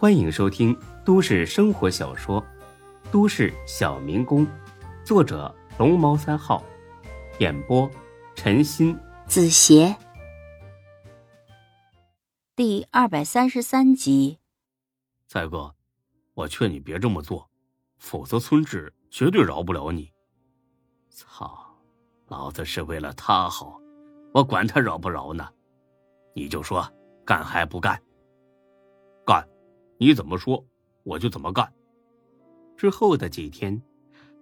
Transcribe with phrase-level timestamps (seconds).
[0.00, 0.74] 欢迎收听
[1.04, 2.40] 都市生活小说
[3.12, 4.46] 《都市小民工》，
[5.04, 6.64] 作者龙猫三号，
[7.38, 7.86] 演播
[8.34, 9.94] 陈鑫、子邪，
[12.56, 14.38] 第二百三十三集。
[15.26, 15.74] 再哥，
[16.32, 17.50] 我劝你别这么做，
[17.98, 20.10] 否则孙志绝对饶不了你。
[21.10, 21.76] 操，
[22.26, 23.78] 老子是为了他好，
[24.32, 25.46] 我管他饶不饶呢？
[26.34, 26.90] 你就说
[27.22, 27.92] 干还不干？
[27.94, 28.02] 干，
[30.02, 30.66] 你怎么说
[31.02, 31.70] 我就怎么干。
[32.74, 33.78] 之后的几天，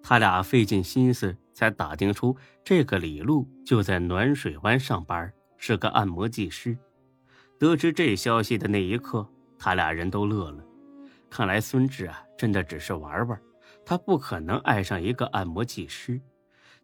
[0.00, 6.78] 他俩费尽心思才打听出这个李璐就在暖水湾上班，是个按摩技师。
[7.58, 10.64] 得知这消息的那一刻，他俩人都乐了。
[11.28, 13.36] 看来孙志啊，真的只是玩玩，
[13.84, 16.20] 他不可能爱上一个按摩技师。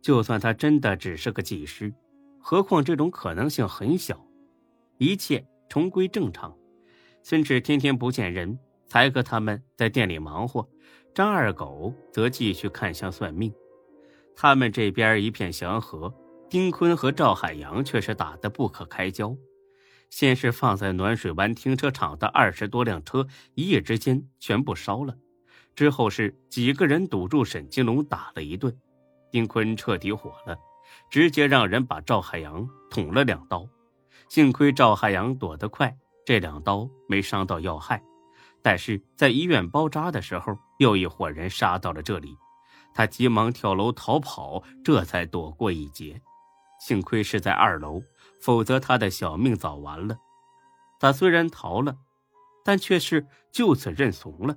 [0.03, 1.95] 就算他真的只是个技师，
[2.41, 4.21] 何况这种可能性很小。
[4.99, 6.53] 一切重归正常，
[7.23, 10.69] 孙志天天不见人，才哥他们在店里忙活，
[11.15, 13.53] 张二狗则继续看相算命。
[14.37, 16.13] 他们这边一片祥和，
[16.49, 19.37] 丁坤和赵海洋却是打得不可开交。
[20.11, 25.17] 先是放在暖水湾停车场的二十多辆车，一夜之间全部烧了。
[25.75, 28.77] 之后是几个人堵住沈金龙打了一顿，
[29.33, 30.57] 丁坤彻底火了，
[31.11, 33.69] 直接让人把赵海洋捅了两刀。
[34.29, 38.01] 幸亏赵海洋躲得快，这两刀没伤到要害。
[38.65, 42.35] 但是在医院包扎的时候，又一伙人杀到了这里，
[42.95, 46.23] 他急忙跳楼逃跑，这才躲过一劫。
[46.81, 48.01] 幸亏是在二楼，
[48.41, 50.17] 否则他的小命早完了。
[50.99, 51.99] 他虽然逃了，
[52.65, 54.57] 但却是就此认怂了。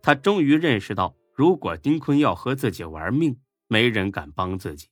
[0.00, 4.86] 他终于认识到，如果丁坤要和自己玩命，没人敢帮自己。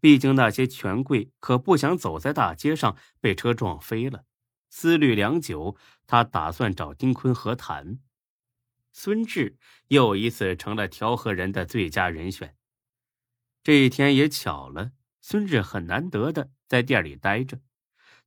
[0.00, 4.24] 毕竟那些权贵可不想走在大街上被车撞飞了。
[4.68, 7.98] 思虑良久，他打算找丁坤和谈。
[8.92, 9.56] 孙志
[9.88, 12.56] 又一次成了调和人的最佳人选。
[13.62, 17.60] 这一天也巧了，孙志很难得的在店里待着。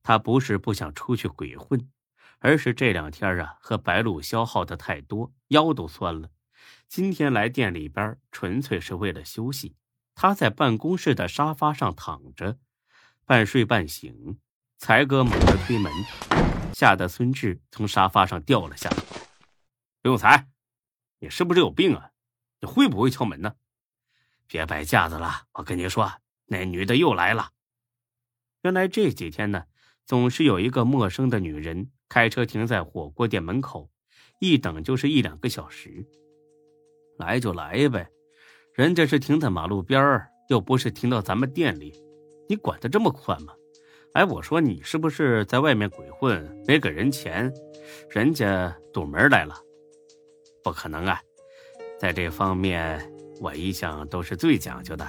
[0.02, 1.90] 他不是不想出去鬼混，
[2.38, 6.30] 而是这两天啊和白露消耗的太多，腰都酸了。
[6.88, 9.76] 今天来店里边纯粹是为了休息。
[10.14, 12.58] 他在办公室的沙发上躺着，
[13.24, 14.38] 半睡半醒。
[14.84, 15.92] 才哥猛地推门，
[16.74, 18.96] 吓得孙志从沙发上掉了下来。
[20.02, 20.48] 刘永才，
[21.20, 22.10] 你是不是有病啊？
[22.60, 23.54] 你会不会敲门呢？
[24.48, 26.12] 别摆架子了，我跟你说，
[26.46, 27.50] 那女的又来了。
[28.62, 29.66] 原来这几天呢，
[30.04, 33.88] 总是有一个陌生的女人开车停在火锅店门口，
[34.40, 36.04] 一等就是一两个小时。
[37.18, 38.10] 来就来呗。
[38.74, 41.94] 人家是停在马路边儿，又不是停到咱们店里，
[42.48, 43.54] 你管得这么宽吗？
[44.14, 47.50] 哎，我说你是不是在外面鬼混，没给人钱，
[48.10, 49.54] 人家堵门来了？
[50.62, 51.18] 不可能啊，
[51.98, 53.00] 在这方面
[53.40, 55.08] 我一向都是最讲究的，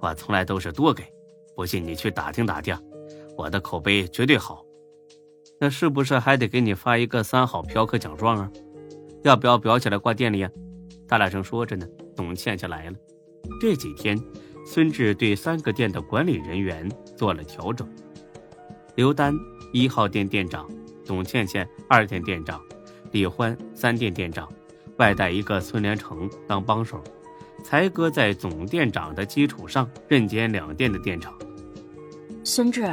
[0.00, 1.04] 我从来都是多给。
[1.54, 2.76] 不信你去打听打听，
[3.36, 4.64] 我的口碑绝对好。
[5.60, 8.50] 那是不是还得给你发一个三好嫖客奖状啊？
[9.22, 10.50] 要不要裱起来挂店里呀？
[11.06, 11.86] 他俩正说着呢。
[12.16, 12.96] 董倩倩来了。
[13.60, 14.18] 这几天，
[14.66, 17.88] 孙志对三个店的管理人员做了调整。
[18.94, 19.34] 刘丹
[19.72, 20.68] 一号店店长，
[21.06, 22.60] 董倩倩二店店长，
[23.10, 24.46] 李欢三店店长，
[24.98, 27.02] 外带一个孙连成当帮手。
[27.64, 31.32] 才哥在总店长的基础上任兼两店的店长。
[32.44, 32.86] 孙志，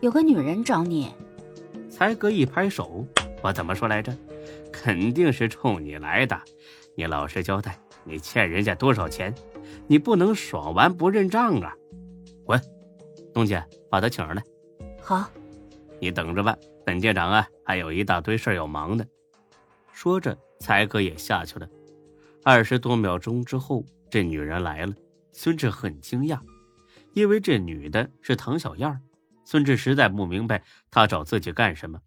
[0.00, 1.12] 有个女人找你。
[1.88, 3.06] 才哥一拍手
[3.42, 4.16] ：“我怎么说来着？
[4.72, 6.40] 肯定是冲你来的。
[6.94, 7.78] 你老实交代。”
[8.08, 9.34] 你欠人家多少钱？
[9.88, 11.74] 你不能爽完不认账啊！
[12.44, 12.60] 滚，
[13.34, 14.40] 东姐，把他请上来。
[15.08, 15.30] 好，
[16.00, 16.58] 你等着吧。
[16.84, 19.06] 本店长啊，还有一大堆事要忙呢。
[19.92, 21.68] 说着，才哥也下去了。
[22.42, 24.92] 二十多秒钟之后，这女人来了。
[25.30, 26.40] 孙志很惊讶，
[27.12, 29.00] 因为这女的是唐小燕。
[29.44, 32.00] 孙志实在不明白她找自己干什么？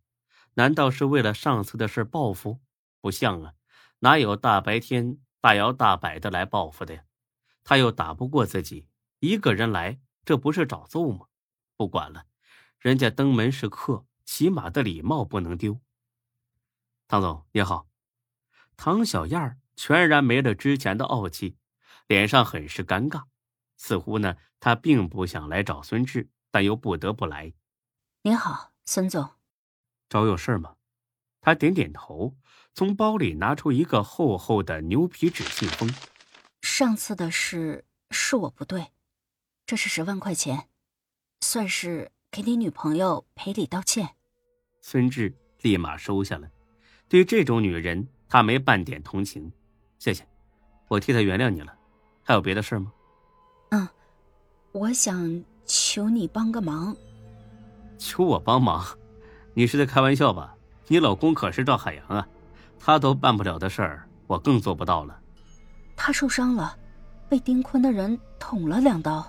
[0.55, 2.59] 难道是为了上次的事报复？
[2.99, 3.53] 不像啊，
[4.00, 5.18] 哪有大白天？
[5.39, 7.03] 大摇大摆的来报复的呀，
[7.63, 8.89] 他又打不过自己，
[9.21, 11.27] 一个人来，这不是找揍吗？
[11.77, 12.25] 不管了，
[12.79, 15.79] 人家登门是客，起码的礼貌不能丢。
[17.07, 17.87] 唐总你好，
[18.77, 21.57] 唐小燕全然没了之前的傲气，
[22.07, 23.25] 脸上很是尴尬，
[23.75, 27.53] 似乎呢，她并不想来找孙志，但又不得不来。
[28.21, 29.29] 您好，孙总，
[30.07, 30.75] 找我有事吗？
[31.41, 32.37] 他点点头。
[32.75, 35.93] 从包里拿出一个厚厚的牛皮纸信封。
[36.61, 38.93] 上次的事是我不对，
[39.65, 40.69] 这是十万块钱，
[41.41, 44.07] 算是给你女朋友赔礼道歉。
[44.81, 46.47] 孙志立马收下了。
[47.07, 49.51] 对这种女人，他没半点同情。
[49.97, 50.23] 谢谢，
[50.87, 51.73] 我替她原谅你了。
[52.23, 52.93] 还有别的事吗？
[53.71, 53.87] 嗯，
[54.71, 56.95] 我想求你帮个忙。
[57.97, 58.85] 求我帮忙？
[59.55, 60.55] 你是在开玩笑吧？
[60.87, 62.27] 你老公可是赵海洋啊，
[62.79, 65.19] 他都办不了的事儿，我更做不到了。
[65.95, 66.77] 他受伤了，
[67.27, 69.25] 被丁坤的人捅了两刀。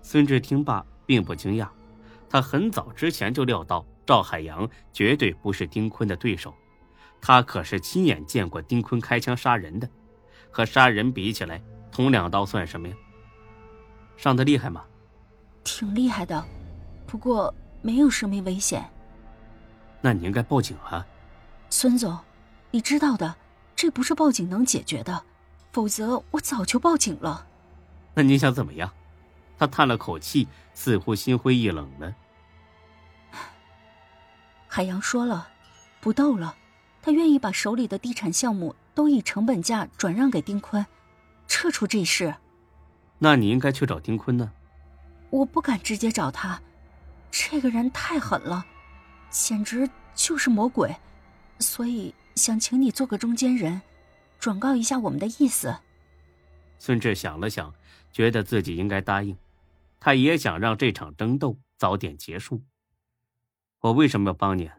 [0.00, 1.68] 孙志听罢并不惊讶，
[2.30, 6.54] 他很早之前就料到赵海洋绝对不是丁坤的对手，
[7.20, 9.90] 他可是亲眼见过丁坤开枪杀人的，
[10.50, 11.60] 和杀人比起来，
[11.90, 12.94] 捅两刀算什么呀？
[14.16, 14.84] 伤得厉害吗？
[15.64, 16.44] 挺厉害的，
[17.06, 18.88] 不过没有生命危险。
[20.00, 21.04] 那你应该报警啊，
[21.68, 22.16] 孙总，
[22.70, 23.34] 你知道的，
[23.74, 25.24] 这不是报警能解决的，
[25.72, 27.46] 否则我早就报警了。
[28.14, 28.90] 那你想怎么样？
[29.60, 32.16] 他叹了口气，似乎心灰意冷了。
[34.66, 35.50] 海洋说了，
[36.00, 36.56] 不斗了，
[37.02, 40.86] 他愿意把手里的地产项目都以成本价转让给丁坤，
[41.46, 42.34] 撤出这事。
[43.18, 44.50] 那你应该去找丁坤呢。
[45.28, 46.58] 我不敢直接找他，
[47.30, 48.64] 这个人太狠了，
[49.28, 50.96] 简直就是魔鬼，
[51.58, 53.82] 所以想请你做个中间人，
[54.38, 55.76] 转告一下我们的意思。
[56.78, 57.74] 孙志想了想，
[58.10, 59.36] 觉得自己应该答应。
[60.00, 62.64] 他也想让这场争斗早点结束。
[63.80, 64.70] 我为什么要帮你？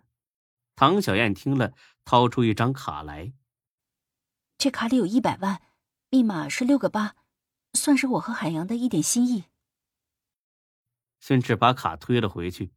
[0.76, 1.74] 唐小燕听了，
[2.04, 3.34] 掏出一张卡来。
[4.58, 5.62] 这卡里有一百万，
[6.10, 7.16] 密码是六个八，
[7.74, 9.46] 算是我和海洋的一点心意。
[11.20, 12.74] 孙志把卡推了回去。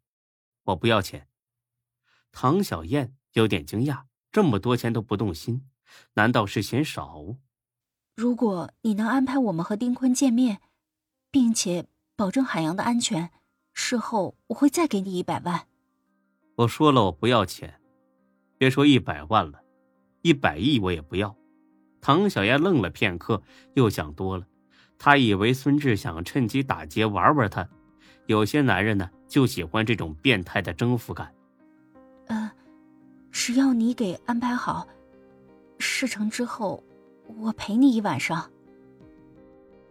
[0.65, 1.29] 我不要钱。
[2.31, 5.69] 唐小燕有点惊讶，这么多钱都不动心，
[6.15, 7.37] 难道是嫌少？
[8.15, 10.61] 如果你能安排我们和丁坤见面，
[11.31, 11.89] 并且。
[12.17, 13.31] 保证海洋的安全，
[13.73, 15.67] 事后我会再给你一百万。
[16.57, 17.81] 我说了，我不要钱，
[18.57, 19.61] 别说一百万了，
[20.23, 21.35] 一百亿我也不要。
[22.01, 23.43] 唐小燕愣了片刻，
[23.75, 24.47] 又想多了。
[24.97, 27.69] 她以为孙志想趁机打劫玩玩她。
[28.27, 31.35] 有些男人呢，就喜欢这种变态的征服感。
[32.27, 32.51] 呃，
[33.33, 34.87] 只要你给安排好，
[35.79, 36.83] 事成之后，
[37.27, 38.49] 我陪你一晚上。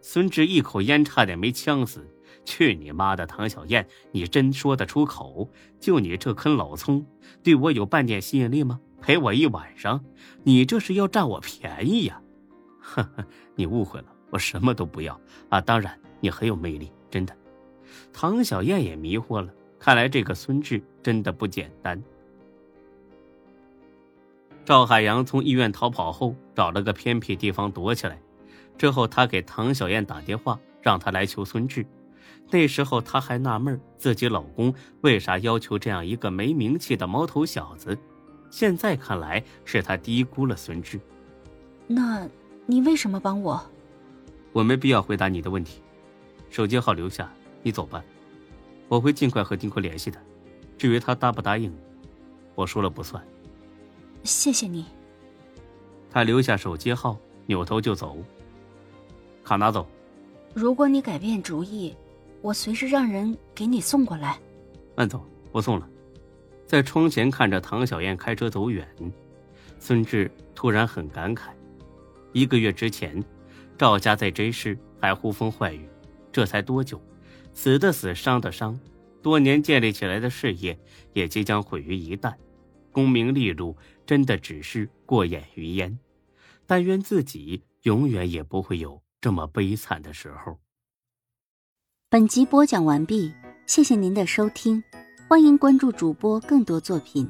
[0.03, 2.05] 孙志一口烟差点没呛死。
[2.43, 5.49] 去你妈的，唐小燕，你真说得出口？
[5.79, 7.05] 就你这颗老葱，
[7.41, 8.81] 对我有半点吸引力吗？
[9.01, 10.03] 陪我一晚上，
[10.43, 12.21] 你这是要占我便宜呀？
[12.83, 15.17] 呵呵，你误会了，我什么都不要
[15.47, 15.61] 啊！
[15.61, 17.33] 当然，你很有魅力，真的。
[18.11, 22.03] 唐小燕也迷惑了，看来这个孙志真的不简单。
[24.65, 28.19] 赵海洋从医院逃跑后，找了个偏僻地方躲起来。
[28.77, 31.85] 之后，他给唐小燕打电话，让她来求孙志。
[32.49, 37.97] 那时候她还纳闷自己老公为啥要求这样一个没名气的毛头小子。
[38.49, 40.99] 现在看来，是她低估了孙志。
[41.87, 42.27] 那，
[42.65, 43.63] 你为什么帮我？
[44.51, 45.81] 我没必要回答你的问题。
[46.49, 47.31] 手机号留下，
[47.61, 48.03] 你走吧。
[48.87, 50.19] 我会尽快和丁坤联系的。
[50.77, 51.73] 至于他答不答应，
[52.53, 53.23] 我说了不算。
[54.23, 54.85] 谢谢你。
[56.11, 57.17] 他留下手机号，
[57.47, 58.17] 扭头就走。
[59.43, 59.87] 卡拿走。
[60.53, 61.95] 如果你改变主意，
[62.41, 64.39] 我随时让人给你送过来。
[64.95, 65.89] 慢走，不送了。
[66.65, 68.87] 在窗前看着唐小燕开车走远，
[69.79, 71.49] 孙志突然很感慨：
[72.31, 73.23] 一个月之前，
[73.77, 75.87] 赵家在这市还呼风唤雨，
[76.31, 76.99] 这才多久，
[77.53, 78.79] 死的死，伤的伤，
[79.21, 80.77] 多年建立起来的事业
[81.11, 82.33] 也即将毁于一旦，
[82.91, 85.99] 功名利禄真的只是过眼云烟。
[86.65, 89.02] 但愿自己永远也不会有。
[89.23, 90.59] 这么悲惨的时候。
[92.09, 93.33] 本集播讲完毕，
[93.65, 94.83] 谢谢您的收听，
[95.29, 97.25] 欢迎关注主播更多作品。